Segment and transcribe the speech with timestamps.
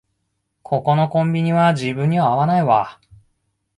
[0.63, 2.99] ここのコンビニは自分には合わないわ